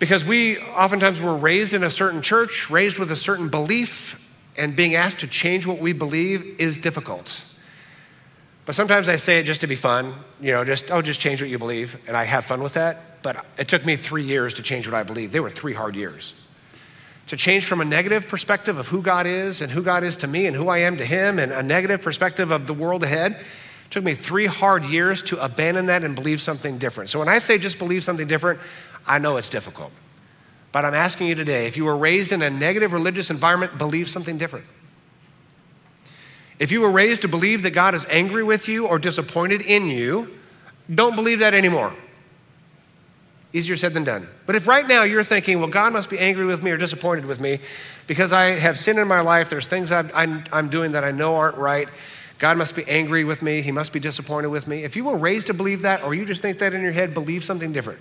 [0.00, 4.74] Because we oftentimes were raised in a certain church, raised with a certain belief, and
[4.74, 7.46] being asked to change what we believe is difficult.
[8.66, 11.40] But sometimes I say it just to be fun, you know, just, oh, just change
[11.40, 13.22] what you believe, and I have fun with that.
[13.22, 15.30] But it took me three years to change what I believe.
[15.30, 16.34] They were three hard years
[17.30, 20.26] to change from a negative perspective of who God is and who God is to
[20.26, 23.34] me and who I am to Him and a negative perspective of the world ahead.
[23.34, 27.08] It took me three hard years to abandon that and believe something different.
[27.08, 28.58] So when I say just believe something different,
[29.06, 29.92] I know it's difficult.
[30.72, 34.08] But I'm asking you today if you were raised in a negative religious environment, believe
[34.08, 34.66] something different.
[36.58, 39.86] If you were raised to believe that God is angry with you or disappointed in
[39.86, 40.36] you,
[40.92, 41.94] don't believe that anymore.
[43.52, 44.28] Easier said than done.
[44.46, 47.26] But if right now you're thinking, well, God must be angry with me or disappointed
[47.26, 47.58] with me
[48.06, 50.04] because I have sin in my life, there's things i
[50.52, 51.88] am doing that I know aren't right,
[52.38, 54.84] God must be angry with me, He must be disappointed with me.
[54.84, 57.12] If you were raised to believe that or you just think that in your head,
[57.12, 58.00] believe something different.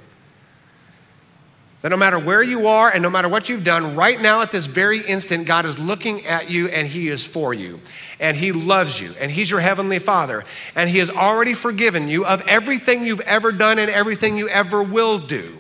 [1.82, 4.52] That no matter where you are and no matter what you've done, right now at
[4.52, 7.80] this very instant, God is looking at you and He is for you.
[8.20, 9.14] And He loves you.
[9.20, 10.44] And He's your Heavenly Father.
[10.76, 14.84] And He has already forgiven you of everything you've ever done and everything you ever
[14.84, 15.56] will do.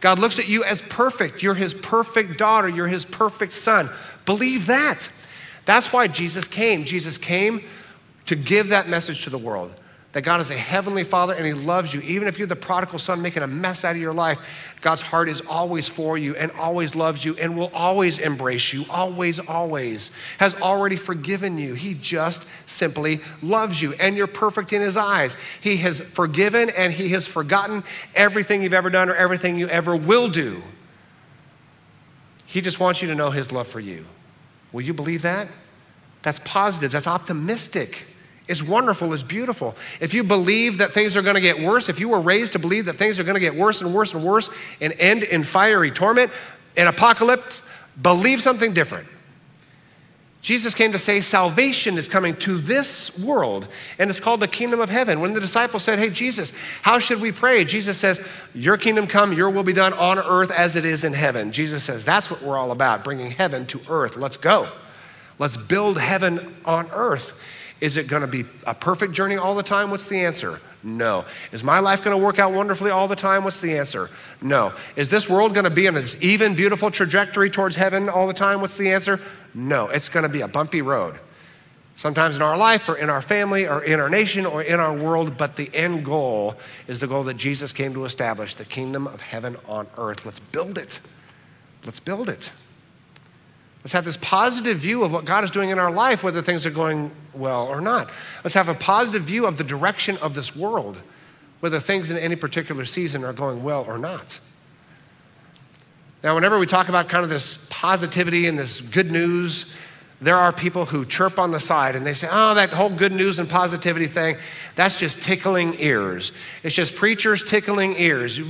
[0.00, 1.42] God looks at you as perfect.
[1.42, 2.68] You're His perfect daughter.
[2.68, 3.90] You're His perfect son.
[4.24, 5.10] Believe that.
[5.64, 6.84] That's why Jesus came.
[6.84, 7.62] Jesus came
[8.26, 9.74] to give that message to the world
[10.12, 12.00] that God is a heavenly father and he loves you.
[12.02, 14.38] Even if you're the prodigal son making a mess out of your life,
[14.82, 18.84] God's heart is always for you and always loves you and will always embrace you,
[18.90, 21.72] always, always, has already forgiven you.
[21.72, 25.38] He just simply loves you and you're perfect in his eyes.
[25.62, 27.82] He has forgiven and he has forgotten
[28.14, 30.62] everything you've ever done or everything you ever will do.
[32.44, 34.04] He just wants you to know his love for you.
[34.72, 35.48] Will you believe that?
[36.20, 38.06] That's positive, that's optimistic.
[38.48, 39.76] It's wonderful, it's beautiful.
[40.00, 42.58] If you believe that things are going to get worse, if you were raised to
[42.58, 44.50] believe that things are going to get worse and worse and worse
[44.80, 46.32] and end in fiery torment,
[46.76, 47.62] in apocalypse,
[48.00, 49.06] believe something different.
[50.42, 53.68] Jesus came to say salvation is coming to this world,
[54.00, 55.20] and it's called the kingdom of heaven.
[55.20, 56.52] When the disciples said, Hey, Jesus,
[56.82, 57.64] how should we pray?
[57.64, 58.20] Jesus says,
[58.52, 61.52] Your kingdom come, your will be done on earth as it is in heaven.
[61.52, 64.16] Jesus says, That's what we're all about, bringing heaven to earth.
[64.16, 64.68] Let's go.
[65.38, 67.38] Let's build heaven on earth.
[67.82, 69.90] Is it going to be a perfect journey all the time?
[69.90, 70.60] What's the answer?
[70.84, 71.24] No.
[71.50, 73.42] Is my life going to work out wonderfully all the time?
[73.42, 74.08] What's the answer?
[74.40, 74.72] No.
[74.94, 78.34] Is this world going to be on an even, beautiful trajectory towards heaven all the
[78.34, 78.60] time?
[78.60, 79.18] What's the answer?
[79.52, 79.88] No.
[79.88, 81.18] It's going to be a bumpy road.
[81.96, 84.94] Sometimes in our life or in our family or in our nation or in our
[84.94, 86.54] world, but the end goal
[86.86, 90.24] is the goal that Jesus came to establish the kingdom of heaven on earth.
[90.24, 91.00] Let's build it.
[91.84, 92.52] Let's build it.
[93.82, 96.64] Let's have this positive view of what God is doing in our life, whether things
[96.66, 98.12] are going well or not.
[98.44, 101.00] Let's have a positive view of the direction of this world,
[101.60, 104.38] whether things in any particular season are going well or not.
[106.22, 109.76] Now, whenever we talk about kind of this positivity and this good news,
[110.22, 113.10] there are people who chirp on the side and they say, oh, that whole good
[113.10, 114.36] news and positivity thing,
[114.76, 116.30] that's just tickling ears.
[116.62, 118.40] It's just preachers tickling ears.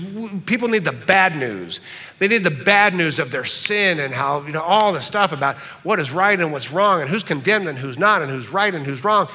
[0.45, 1.81] People need the bad news.
[2.19, 5.33] They need the bad news of their sin and how, you know, all the stuff
[5.33, 8.51] about what is right and what's wrong and who's condemned and who's not and who's
[8.51, 9.29] right and who's wrong.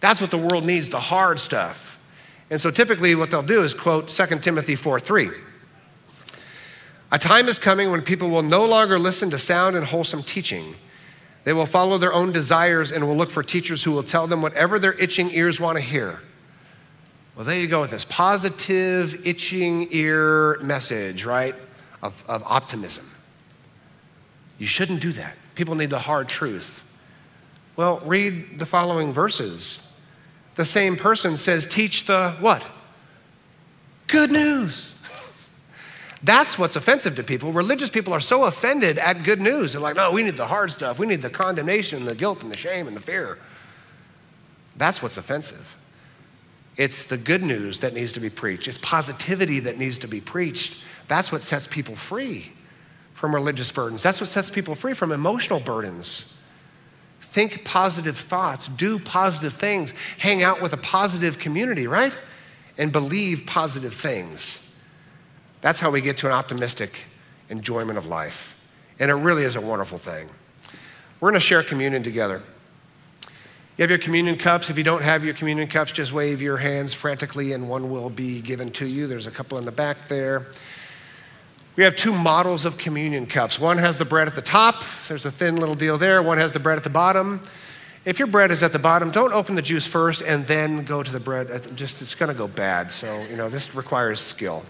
[0.00, 1.98] That's what the world needs, the hard stuff.
[2.50, 5.30] And so typically what they'll do is quote 2 Timothy 4 3.
[7.12, 10.74] A time is coming when people will no longer listen to sound and wholesome teaching
[11.48, 14.42] they will follow their own desires and will look for teachers who will tell them
[14.42, 16.20] whatever their itching ears want to hear.
[17.34, 21.54] Well, there you go with this positive, itching ear message, right,
[22.02, 23.06] of, of optimism.
[24.58, 25.38] You shouldn't do that.
[25.54, 26.84] People need the hard truth.
[27.76, 29.90] Well, read the following verses.
[30.56, 32.62] The same person says, Teach the what?
[34.06, 34.97] Good news.
[36.22, 37.52] That's what's offensive to people.
[37.52, 39.72] Religious people are so offended at good news.
[39.72, 40.98] They're like, no, we need the hard stuff.
[40.98, 43.38] We need the condemnation, the guilt, and the shame, and the fear.
[44.76, 45.76] That's what's offensive.
[46.76, 50.20] It's the good news that needs to be preached, it's positivity that needs to be
[50.20, 50.82] preached.
[51.08, 52.52] That's what sets people free
[53.14, 54.02] from religious burdens.
[54.02, 56.38] That's what sets people free from emotional burdens.
[57.20, 62.16] Think positive thoughts, do positive things, hang out with a positive community, right?
[62.76, 64.67] And believe positive things.
[65.60, 67.06] That's how we get to an optimistic
[67.48, 68.56] enjoyment of life.
[68.98, 70.28] And it really is a wonderful thing.
[71.20, 72.42] We're going to share communion together.
[73.76, 74.70] You have your communion cups.
[74.70, 78.10] If you don't have your communion cups, just wave your hands frantically and one will
[78.10, 79.06] be given to you.
[79.06, 80.46] There's a couple in the back there.
[81.76, 83.60] We have two models of communion cups.
[83.60, 86.20] One has the bread at the top, there's a thin little deal there.
[86.22, 87.40] One has the bread at the bottom.
[88.04, 91.04] If your bread is at the bottom, don't open the juice first and then go
[91.04, 91.76] to the bread.
[91.76, 92.90] Just it's going to go bad.
[92.90, 94.64] So, you know, this requires skill.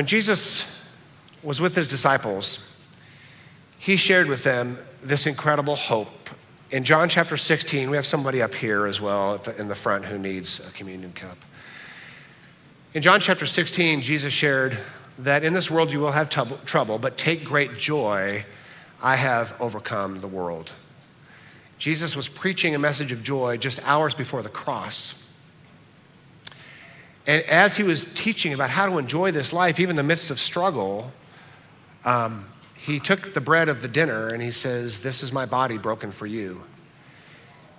[0.00, 0.80] When Jesus
[1.42, 2.74] was with his disciples,
[3.78, 6.30] he shared with them this incredible hope.
[6.70, 10.18] In John chapter 16, we have somebody up here as well in the front who
[10.18, 11.36] needs a communion cup.
[12.94, 14.78] In John chapter 16, Jesus shared
[15.18, 18.46] that in this world you will have trouble, but take great joy.
[19.02, 20.72] I have overcome the world.
[21.76, 25.29] Jesus was preaching a message of joy just hours before the cross.
[27.26, 30.30] And as he was teaching about how to enjoy this life, even in the midst
[30.30, 31.12] of struggle,
[32.04, 32.46] um,
[32.76, 36.12] he took the bread of the dinner and he says, This is my body broken
[36.12, 36.62] for you.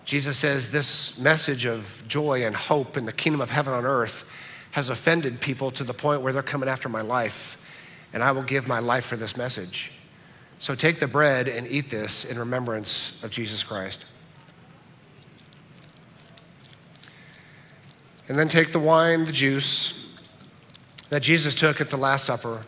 [0.05, 4.29] Jesus says, This message of joy and hope in the kingdom of heaven on earth
[4.71, 7.61] has offended people to the point where they're coming after my life,
[8.13, 9.91] and I will give my life for this message.
[10.59, 14.05] So take the bread and eat this in remembrance of Jesus Christ.
[18.31, 20.07] And then take the wine, the juice
[21.09, 22.61] that Jesus took at the Last Supper.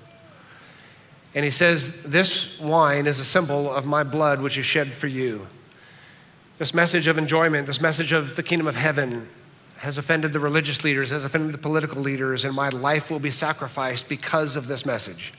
[1.34, 5.08] And he says, This wine is a symbol of my blood, which is shed for
[5.08, 5.48] you.
[6.58, 9.30] This message of enjoyment, this message of the kingdom of heaven,
[9.78, 13.32] has offended the religious leaders, has offended the political leaders, and my life will be
[13.32, 15.32] sacrificed because of this message.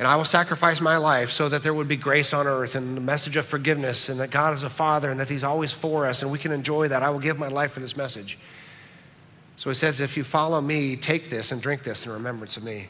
[0.00, 2.96] And I will sacrifice my life so that there would be grace on earth and
[2.96, 6.08] the message of forgiveness and that God is a father and that He's always for
[6.08, 7.04] us and we can enjoy that.
[7.04, 8.36] I will give my life for this message.
[9.56, 12.64] So He says, If you follow me, take this and drink this in remembrance of
[12.64, 12.88] me.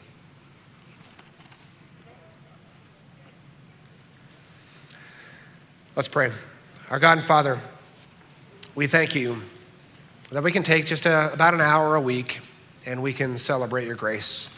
[5.95, 6.31] Let's pray.
[6.91, 7.59] Our God and Father,
[8.75, 9.41] we thank you
[10.31, 12.39] that we can take just a, about an hour a week
[12.85, 14.57] and we can celebrate your grace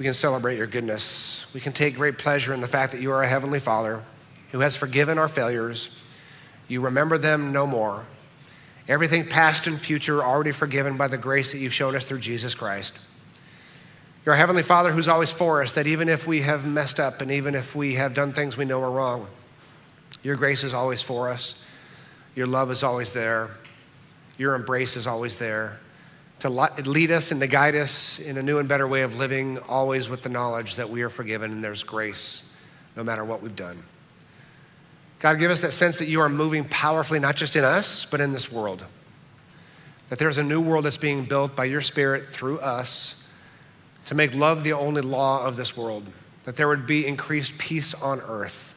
[0.00, 1.52] we can celebrate your goodness.
[1.52, 4.02] We can take great pleasure in the fact that you are a heavenly Father
[4.50, 5.94] who has forgiven our failures.
[6.68, 8.06] You remember them no more.
[8.90, 12.56] Everything past and future already forgiven by the grace that you've shown us through Jesus
[12.56, 12.98] Christ.
[14.26, 17.30] You're heavenly Father who's always for us, that even if we have messed up and
[17.30, 19.28] even if we have done things we know are wrong,
[20.24, 21.64] your grace is always for us.
[22.34, 23.50] Your love is always there.
[24.38, 25.78] Your embrace is always there
[26.40, 29.58] to lead us and to guide us in a new and better way of living,
[29.58, 32.56] always with the knowledge that we are forgiven and there's grace
[32.96, 33.82] no matter what we've done.
[35.20, 38.20] God, give us that sense that you are moving powerfully, not just in us, but
[38.20, 38.84] in this world.
[40.08, 43.30] That there's a new world that's being built by your Spirit through us
[44.06, 46.10] to make love the only law of this world.
[46.44, 48.74] That there would be increased peace on earth.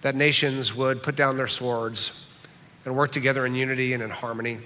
[0.00, 2.26] That nations would put down their swords
[2.84, 4.58] and work together in unity and in harmony.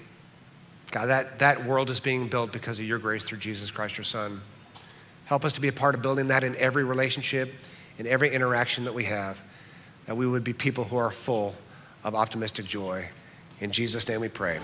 [0.92, 4.04] God, that, that world is being built because of your grace through Jesus Christ, your
[4.04, 4.40] Son.
[5.24, 7.52] Help us to be a part of building that in every relationship,
[7.98, 9.42] in every interaction that we have,
[10.12, 11.54] that we would be people who are full
[12.04, 13.08] of optimistic joy.
[13.60, 14.60] In Jesus' name we pray.